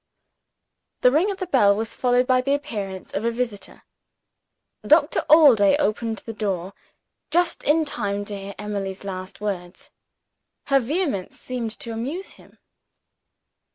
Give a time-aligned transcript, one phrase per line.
[1.01, 3.83] The ring at the bell was followed by the appearance of a visitor.
[4.81, 6.73] Doctor Allday opened the door,
[7.29, 9.91] just in time to hear Emily's last words.
[10.65, 12.57] Her vehemence seemed to amuse him.